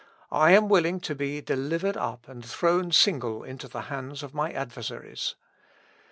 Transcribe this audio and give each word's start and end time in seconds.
I 0.31 0.53
am 0.53 0.67
willing 0.67 0.99
to 1.01 1.13
be 1.13 1.41
delivered 1.41 1.95
up 1.95 2.27
and 2.27 2.43
thrown 2.43 2.91
single 2.91 3.43
into 3.43 3.67
the 3.67 3.81
hands 3.81 4.23
of 4.23 4.33
my 4.33 4.51
adversaries. 4.51 5.35